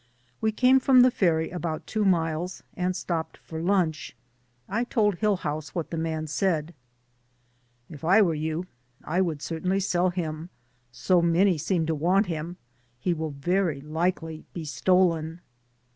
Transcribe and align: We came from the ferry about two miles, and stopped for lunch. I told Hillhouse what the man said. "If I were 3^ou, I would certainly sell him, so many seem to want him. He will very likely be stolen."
We 0.41 0.51
came 0.51 0.79
from 0.79 1.01
the 1.01 1.11
ferry 1.11 1.51
about 1.51 1.85
two 1.85 2.03
miles, 2.03 2.63
and 2.75 2.95
stopped 2.95 3.37
for 3.37 3.61
lunch. 3.61 4.15
I 4.67 4.83
told 4.83 5.17
Hillhouse 5.17 5.75
what 5.75 5.91
the 5.91 5.95
man 5.99 6.25
said. 6.25 6.73
"If 7.87 8.03
I 8.03 8.19
were 8.23 8.35
3^ou, 8.35 8.65
I 9.03 9.21
would 9.21 9.43
certainly 9.43 9.79
sell 9.79 10.09
him, 10.09 10.49
so 10.91 11.21
many 11.21 11.59
seem 11.59 11.85
to 11.85 11.93
want 11.93 12.25
him. 12.25 12.57
He 12.99 13.13
will 13.13 13.29
very 13.29 13.79
likely 13.79 14.43
be 14.55 14.65
stolen." 14.65 15.39